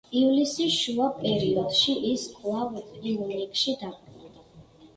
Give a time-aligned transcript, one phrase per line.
[0.19, 4.47] ივლისის შუა პერიოდში ის კვლავ „პიუნიკში“ დაბრუნდა.